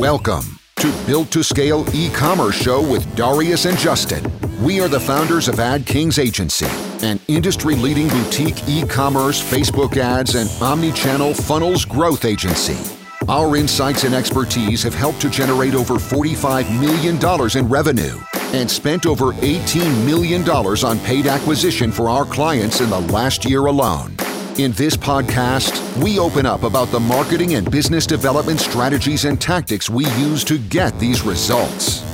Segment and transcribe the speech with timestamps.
[0.00, 4.24] Welcome to Built to Scale e-commerce show with Darius and Justin.
[4.64, 6.68] We are the founders of Ad Kings Agency,
[7.06, 12.78] an industry-leading boutique e-commerce, Facebook ads, and omni-channel funnels growth agency.
[13.28, 18.18] Our insights and expertise have helped to generate over $45 million in revenue
[18.54, 23.66] and spent over $18 million on paid acquisition for our clients in the last year
[23.66, 24.16] alone.
[24.60, 25.72] In this podcast,
[26.04, 30.58] we open up about the marketing and business development strategies and tactics we use to
[30.58, 32.04] get these results.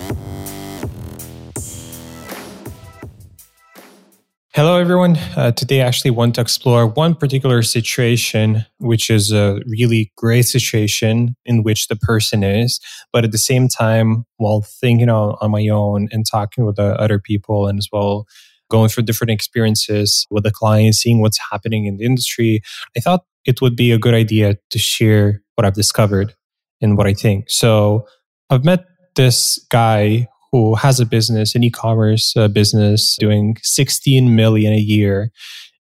[4.54, 5.16] Hello, everyone.
[5.36, 10.44] Uh, today, I actually want to explore one particular situation, which is a really great
[10.44, 12.78] situation in which the person is,
[13.12, 16.94] but at the same time, while thinking on, on my own and talking with uh,
[17.00, 18.24] other people and as well
[18.70, 22.60] going through different experiences with the clients, seeing what's happening in the industry,
[22.96, 26.34] I thought it would be a good idea to share what I've discovered
[26.80, 27.50] and what I think.
[27.50, 28.06] So
[28.50, 34.72] I've met this guy who has a business, an e-commerce uh, business doing 16 million
[34.72, 35.30] a year.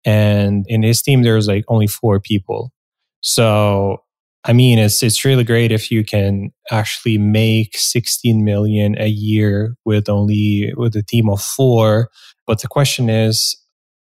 [0.04, 2.72] And in his team, there's like only four people.
[3.20, 4.02] So
[4.44, 9.76] I mean, it's it's really great if you can actually make 16 million a year
[9.84, 12.08] with only with a team of four
[12.52, 13.56] but the question is,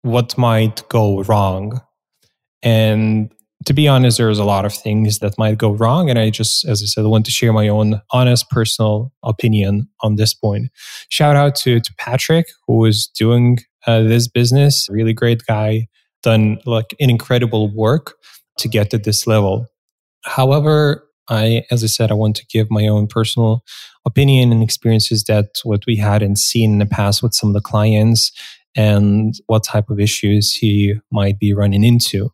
[0.01, 1.83] what might go wrong?
[2.63, 3.31] And
[3.67, 6.09] to be honest, there's a lot of things that might go wrong.
[6.09, 10.17] And I just, as I said, want to share my own honest personal opinion on
[10.17, 10.71] this point.
[11.11, 14.89] Shout out to, to Patrick, who is doing uh, this business.
[14.89, 15.89] Really great guy,
[16.23, 18.15] done like an incredible work
[18.57, 19.67] to get to this level.
[20.25, 23.65] However, I, as I said, I want to give my own personal
[24.05, 27.55] opinion and experiences that what we had and seen in the past with some of
[27.55, 28.33] the clients
[28.77, 32.31] and what type of issues he might be running into.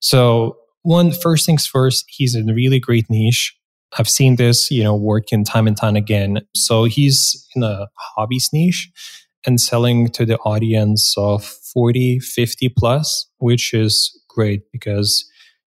[0.00, 3.56] So, one first things first, he's in a really great niche.
[3.98, 6.40] I've seen this, you know, working time and time again.
[6.54, 8.90] So he's in a hobbies niche
[9.46, 15.24] and selling to the audience of 40, 50 plus, which is great because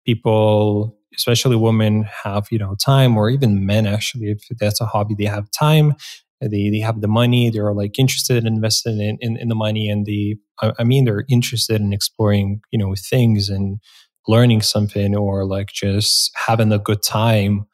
[0.04, 5.14] people especially women have you know time or even men actually if that's a hobby
[5.18, 5.92] they have time
[6.40, 9.90] they they have the money they're like interested in investing in, in, in the money
[9.90, 10.36] and the
[10.78, 13.78] I mean they're interested in exploring you know things and
[14.26, 17.66] learning something or like just having a good time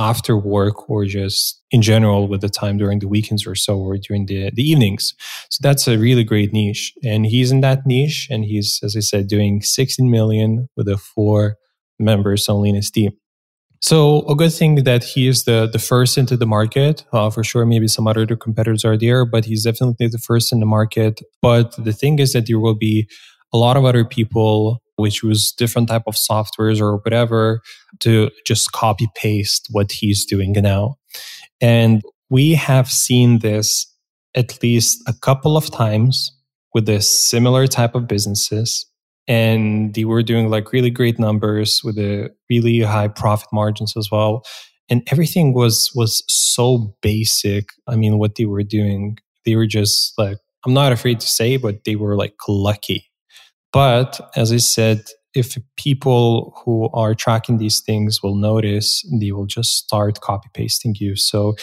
[0.00, 3.98] after work or just in general with the time during the weekends or so or
[3.98, 5.12] during the, the evenings.
[5.50, 6.94] So that's a really great niche.
[7.04, 10.96] And he's in that niche and he's, as I said, doing 16 million with a
[10.96, 11.56] four
[12.00, 13.12] members only in his team.
[13.82, 17.04] So a good thing that he is the the first into the market.
[17.12, 20.60] Uh, for sure, maybe some other competitors are there, but he's definitely the first in
[20.60, 21.20] the market.
[21.40, 23.08] But the thing is that there will be
[23.52, 27.62] a lot of other people which use different type of softwares or whatever
[28.00, 30.96] to just copy paste what he's doing now.
[31.60, 33.86] And we have seen this
[34.34, 36.30] at least a couple of times
[36.74, 38.86] with this similar type of businesses
[39.30, 44.10] and they were doing like really great numbers with a really high profit margins as
[44.10, 44.42] well.
[44.90, 47.68] And everything was was so basic.
[47.86, 50.36] I mean what they were doing they were just like
[50.66, 53.06] i'm not afraid to say but they were like lucky.
[53.72, 58.88] But as i said if people who are tracking these things will notice
[59.20, 61.14] they will just start copy pasting you.
[61.14, 61.54] So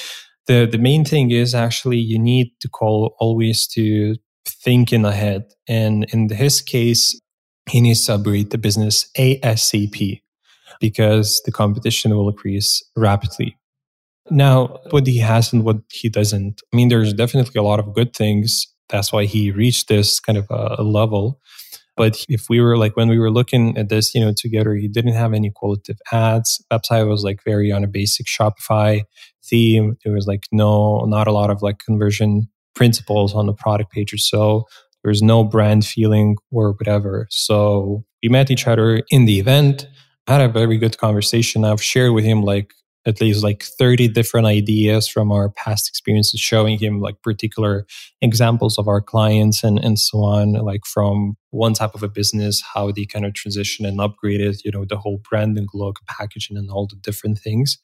[0.47, 4.15] the the main thing is actually you need to call always to
[4.63, 5.43] thinking ahead.
[5.67, 7.19] And in his case
[7.69, 10.21] he needs to upgrade the business ASAP
[10.79, 13.57] because the competition will increase rapidly.
[14.29, 17.93] Now, what he has and what he doesn't, I mean, there's definitely a lot of
[17.93, 18.67] good things.
[18.89, 21.39] That's why he reached this kind of a, level.
[21.95, 24.87] But if we were like, when we were looking at this, you know, together, he
[24.87, 26.63] didn't have any qualitative ads.
[26.71, 29.03] Website was like very on a basic Shopify
[29.43, 29.97] theme.
[30.03, 34.13] There was like no, not a lot of like conversion principles on the product page
[34.13, 34.65] or so.
[35.07, 37.27] There's no brand feeling or whatever.
[37.29, 39.87] So we met each other in the event,
[40.27, 41.63] had a very good conversation.
[41.63, 42.73] I've shared with him like
[43.05, 47.85] at least like 30 different ideas from our past experiences, showing him like particular
[48.21, 52.61] examples of our clients and, and so on, like from one type of a business,
[52.73, 56.69] how they kind of transition and upgraded, you know, the whole branding look, packaging, and
[56.69, 57.77] all the different things.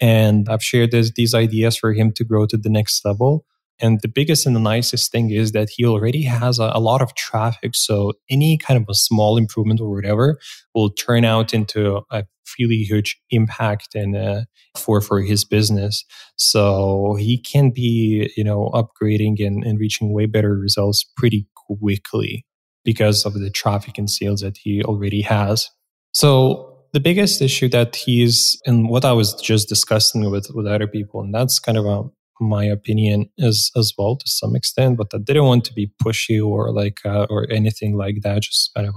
[0.00, 3.44] And I've shared this, these ideas for him to grow to the next level.
[3.80, 7.02] And the biggest and the nicest thing is that he already has a, a, lot
[7.02, 7.74] of traffic.
[7.74, 10.38] So any kind of a small improvement or whatever
[10.74, 12.24] will turn out into a
[12.58, 14.42] really huge impact and uh,
[14.76, 16.04] for for his business.
[16.36, 22.44] So he can be you know upgrading and, and reaching way better results pretty quickly
[22.84, 25.70] because of the traffic and sales that he already has.
[26.12, 30.86] So the biggest issue that he's and what I was just discussing with with other
[30.86, 32.04] people, and that's kind of a
[32.40, 36.44] my opinion as as well to some extent, but I didn't want to be pushy
[36.44, 38.42] or like uh, or anything like that.
[38.42, 38.94] Just kind of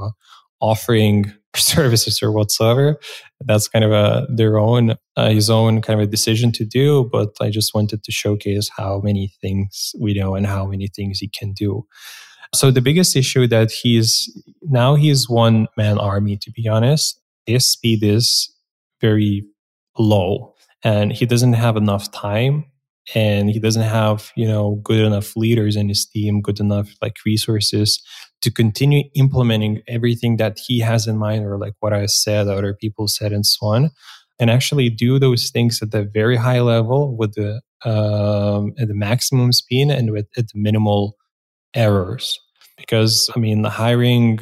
[0.59, 2.99] offering services or whatsoever.
[3.41, 7.09] That's kind of a their own uh, his own kind of a decision to do.
[7.11, 11.19] But I just wanted to showcase how many things we know and how many things
[11.19, 11.85] he can do.
[12.55, 14.29] So the biggest issue that he's
[14.61, 16.37] now he's one man army.
[16.37, 18.53] To be honest, his speed is
[19.01, 19.43] very
[19.97, 22.65] low, and he doesn't have enough time
[23.15, 27.15] and he doesn't have you know good enough leaders in his team good enough like
[27.25, 28.01] resources
[28.41, 32.73] to continue implementing everything that he has in mind or like what i said other
[32.73, 33.89] people said and so on
[34.39, 38.95] and actually do those things at the very high level with the um, at the
[38.95, 41.15] maximum speed and with at the minimal
[41.73, 42.39] errors.
[42.77, 44.39] Because i mean hiring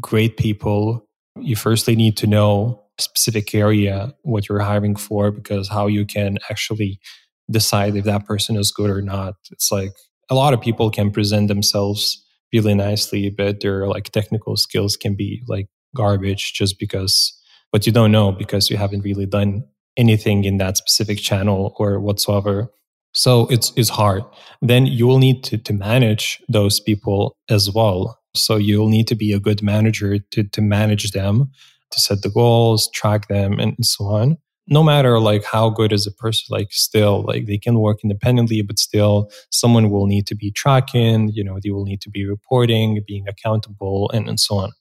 [0.00, 1.06] great people
[1.40, 6.38] you firstly need to know specific area what you're hiring for because how you can
[6.50, 6.98] actually
[7.50, 9.34] decide if that person is good or not.
[9.50, 9.92] It's like
[10.30, 15.14] a lot of people can present themselves really nicely, but their like technical skills can
[15.14, 17.32] be like garbage just because,
[17.72, 19.64] but you don't know because you haven't really done
[19.96, 22.68] anything in that specific channel or whatsoever.
[23.12, 24.22] So it's it's hard.
[24.60, 28.18] Then you will need to to manage those people as well.
[28.34, 31.50] So you'll need to be a good manager to to manage them,
[31.90, 34.36] to set the goals, track them, and so on
[34.68, 38.62] no matter like how good is a person like still like they can work independently
[38.62, 42.26] but still someone will need to be tracking you know they will need to be
[42.26, 44.72] reporting being accountable and, and so on.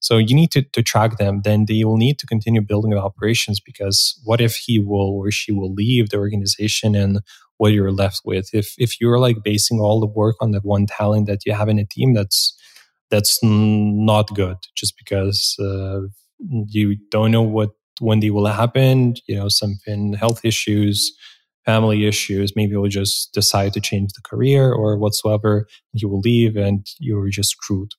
[0.00, 1.42] So you need to, to track them.
[1.42, 5.30] Then they will need to continue building the operations because what if he will or
[5.30, 7.20] she will leave the organization and
[7.56, 8.50] what you're left with?
[8.52, 11.68] If if you're like basing all the work on that one talent that you have
[11.68, 12.56] in a team that's
[13.10, 16.00] that's not good just because uh,
[16.68, 21.12] you don't know what when they will happen, you know, something health issues,
[21.64, 25.66] family issues, maybe you'll just decide to change the career or whatsoever.
[25.92, 27.90] You will leave and you're just screwed.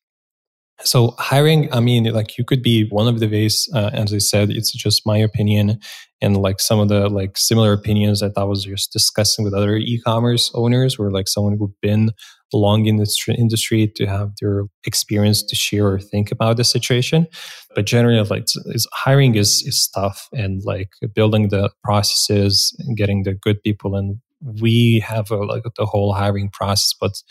[0.81, 4.19] So hiring, I mean, like you could be one of the ways, uh, as I
[4.19, 5.79] said, it's just my opinion
[6.21, 9.75] and like some of the like similar opinions that I was just discussing with other
[9.75, 12.11] e-commerce owners or like someone who've been
[12.53, 17.27] long in the industry to have their experience to share or think about the situation.
[17.75, 23.23] But generally, like is hiring is, is tough and like building the processes and getting
[23.23, 23.95] the good people.
[23.95, 24.17] And
[24.61, 27.21] we have a, like the whole hiring process, but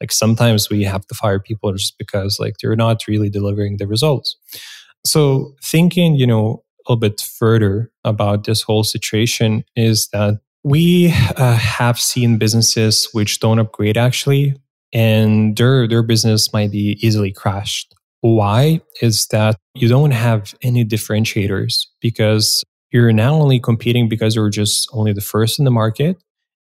[0.00, 3.86] like sometimes we have to fire people just because like they're not really delivering the
[3.86, 4.36] results.
[5.04, 11.12] So thinking, you know, a little bit further about this whole situation is that we
[11.36, 14.54] uh, have seen businesses which don't upgrade actually,
[14.92, 17.94] and their their business might be easily crashed.
[18.20, 24.50] Why is that you don't have any differentiators because you're now only competing because you're
[24.50, 26.16] just only the first in the market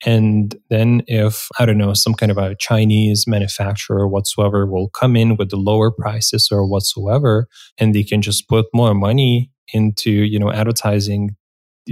[0.05, 5.15] and then if, I don't know, some kind of a Chinese manufacturer whatsoever will come
[5.15, 10.11] in with the lower prices or whatsoever, and they can just put more money into,
[10.11, 11.37] you know, advertising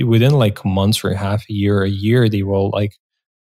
[0.06, 2.94] within like months or half a year, a year, they will like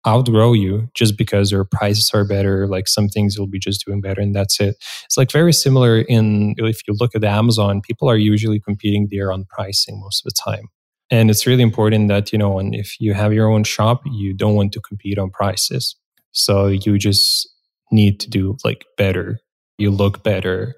[0.08, 2.68] outgrow you just because their prices are better.
[2.68, 4.78] Like some things you'll be just doing better and that's it.
[5.06, 9.32] It's like very similar in if you look at Amazon, people are usually competing there
[9.32, 10.70] on pricing most of the time.
[11.10, 14.34] And it's really important that, you know, and if you have your own shop, you
[14.34, 15.96] don't want to compete on prices.
[16.32, 17.50] So you just
[17.92, 19.40] need to do like better.
[19.78, 20.76] You look better,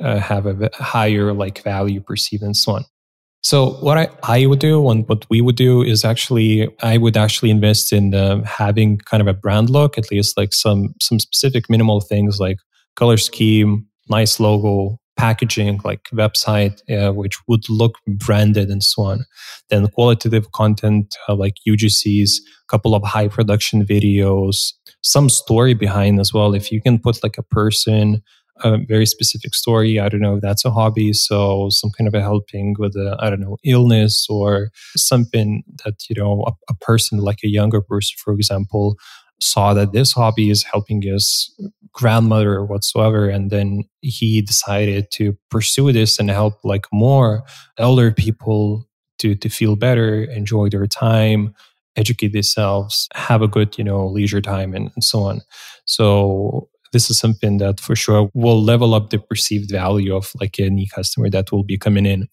[0.00, 2.84] uh, have a higher like value perceived and so on.
[3.42, 7.16] So what I, I would do and what we would do is actually, I would
[7.16, 11.18] actually invest in uh, having kind of a brand look, at least like some, some
[11.18, 12.58] specific minimal things like
[12.94, 19.24] color scheme, nice logo, packaging like website uh, which would look branded and so on.
[19.70, 24.72] Then qualitative content uh, like ugcs a couple of high production videos
[25.02, 26.54] some story behind as well.
[26.54, 28.22] If you can put like a person
[28.64, 29.98] a very specific story.
[29.98, 33.16] I don't know if that's a hobby so some kind of a helping with a
[33.20, 37.80] i don't know illness or something that you know a, a person like a younger
[37.80, 38.96] person for example
[39.40, 41.52] saw that this hobby is helping his
[41.92, 47.42] grandmother or whatsoever and then he decided to pursue this and help like more
[47.78, 48.88] elder people
[49.18, 51.54] to to feel better enjoy their time
[51.96, 55.40] educate themselves have a good you know leisure time and, and so on.
[55.84, 60.58] So this is something that for sure will level up the perceived value of like
[60.58, 62.28] any customer that will be coming in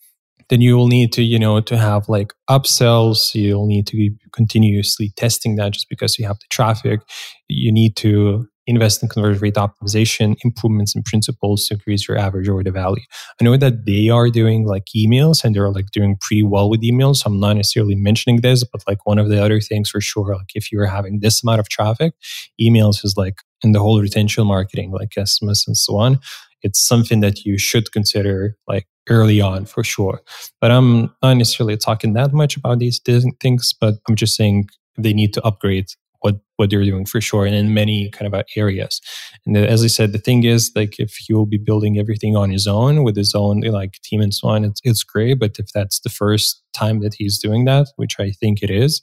[0.49, 3.33] then you will need to, you know, to have like upsells.
[3.33, 7.01] You'll need to be continuously testing that just because you have the traffic.
[7.47, 12.47] You need to invest in conversion rate optimization, improvements in principles to increase your average
[12.47, 13.01] order value.
[13.39, 16.81] I know that they are doing like emails and they're like doing pretty well with
[16.83, 17.17] emails.
[17.17, 20.35] So I'm not necessarily mentioning this, but like one of the other things for sure,
[20.35, 22.13] like if you're having this amount of traffic,
[22.61, 26.19] emails is like in the whole retention marketing, like SMS and so on.
[26.61, 30.21] It's something that you should consider like early on for sure.
[30.61, 35.13] But I'm not necessarily talking that much about these things, but I'm just saying they
[35.13, 35.87] need to upgrade
[36.21, 39.01] what what they're doing for sure and in many kind of areas.
[39.45, 42.49] And as i said the thing is like if he will be building everything on
[42.49, 45.39] his own with his own like team and so on it's, it's great.
[45.39, 49.01] But if that's the first time that he's doing that which i think it is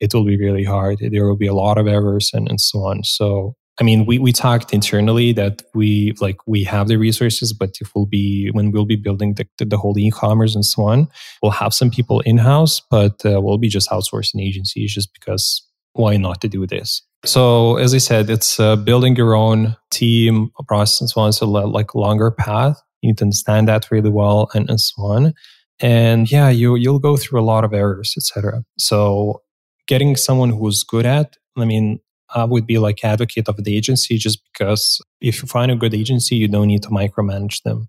[0.00, 0.98] it will be really hard.
[1.00, 3.04] There will be a lot of errors and, and so on.
[3.04, 7.76] So I mean, we, we talked internally that we like we have the resources, but
[7.80, 11.08] if we'll be when we'll be building the, the, the whole e-commerce and so on,
[11.42, 15.64] we'll have some people in house, but uh, we'll be just outsourcing agencies just because
[15.98, 17.02] why not to do this?
[17.24, 21.32] So as I said, it's uh, building your own team process and so on.
[21.32, 22.80] So like longer path.
[23.02, 25.34] You need to understand that really well and, and so on.
[25.80, 28.64] And yeah, you you'll go through a lot of errors, etc.
[28.78, 29.42] So
[29.86, 32.00] getting someone who's good at, I mean,
[32.34, 35.94] I would be like advocate of the agency just because if you find a good
[35.94, 37.88] agency, you don't need to micromanage them.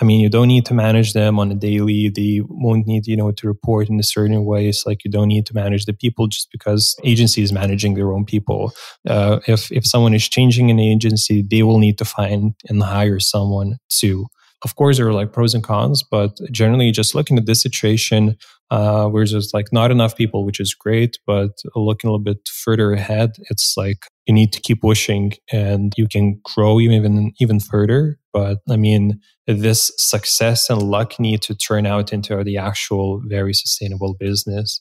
[0.00, 2.10] I mean, you don't need to manage them on a daily.
[2.14, 4.84] They won't need, you know, to report in a certain ways.
[4.84, 8.24] Like you don't need to manage the people just because agency is managing their own
[8.24, 8.72] people.
[9.08, 13.18] Uh, if if someone is changing an agency, they will need to find and hire
[13.18, 14.26] someone to
[14.64, 18.36] of course, there are like pros and cons, but generally, just looking at this situation,
[18.70, 22.48] uh, where there's like not enough people, which is great, but looking a little bit
[22.48, 27.60] further ahead, it's like you need to keep pushing and you can grow even even
[27.60, 28.18] further.
[28.32, 33.54] But I mean, this success and luck need to turn out into the actual very
[33.54, 34.80] sustainable business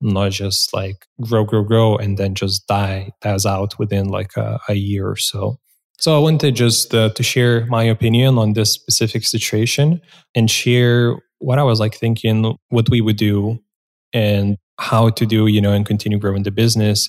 [0.00, 4.58] not just like grow, grow, grow, and then just die, dies out within like a,
[4.68, 5.58] a year or so.
[5.98, 10.00] So I wanted just uh, to share my opinion on this specific situation
[10.34, 13.58] and share what I was like thinking, what we would do
[14.12, 17.08] and how to do, you know, and continue growing the business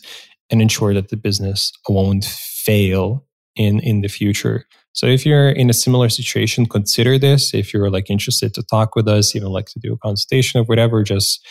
[0.50, 3.25] and ensure that the business won't fail
[3.56, 4.65] in in the future.
[4.94, 7.53] So if you're in a similar situation, consider this.
[7.53, 10.63] If you're like interested to talk with us, even like to do a consultation or
[10.63, 11.46] whatever, just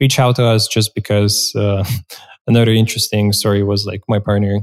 [0.00, 1.84] reach out to us just because uh,
[2.46, 4.60] another interesting story was like my partner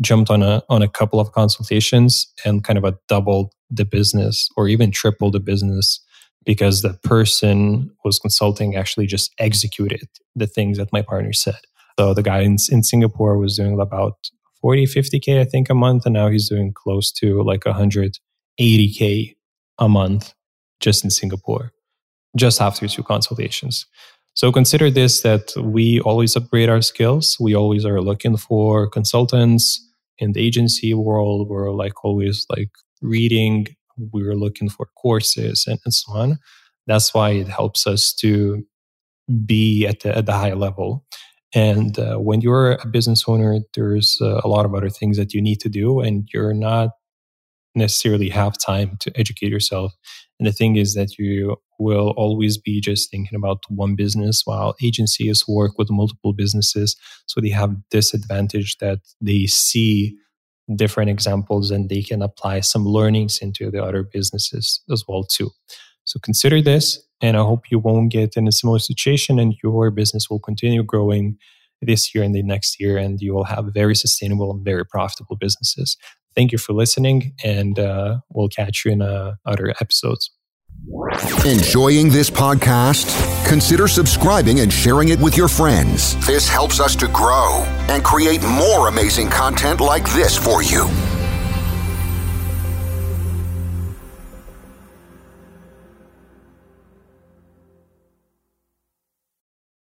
[0.00, 4.48] jumped on a on a couple of consultations and kind of a doubled the business
[4.56, 6.00] or even tripled the business
[6.44, 11.60] because the person was consulting actually just executed the things that my partner said.
[11.98, 14.14] So the guy in, in Singapore was doing about
[14.62, 16.06] 40, 50K, I think, a month.
[16.06, 19.36] And now he's doing close to like 180K
[19.78, 20.34] a month
[20.80, 21.72] just in Singapore,
[22.36, 23.86] just after two consultations.
[24.34, 27.36] So consider this that we always upgrade our skills.
[27.40, 29.86] We always are looking for consultants
[30.20, 31.48] in the agency world.
[31.48, 32.70] We're like always like
[33.02, 33.66] reading.
[33.96, 36.38] We're looking for courses and, and so on.
[36.86, 38.64] That's why it helps us to
[39.44, 41.04] be at the, at the high level.
[41.54, 45.34] And uh, when you're a business owner, there's uh, a lot of other things that
[45.34, 46.90] you need to do, and you're not
[47.74, 49.92] necessarily have time to educate yourself.
[50.40, 54.74] And the thing is that you will always be just thinking about one business while
[54.82, 56.96] agencies work with multiple businesses.
[57.26, 60.16] So they have this advantage that they see
[60.74, 65.50] different examples and they can apply some learnings into the other businesses as well too.
[66.04, 69.90] So consider this and I hope you won't get in a similar situation and your
[69.90, 71.36] business will continue growing
[71.82, 75.36] this year and the next year and you will have very sustainable and very profitable
[75.36, 75.98] businesses.
[76.34, 80.30] Thank you for listening, and uh, we'll catch you in uh, other episodes.
[81.44, 83.06] Enjoying this podcast?
[83.46, 86.14] Consider subscribing and sharing it with your friends.
[86.26, 90.88] This helps us to grow and create more amazing content like this for you.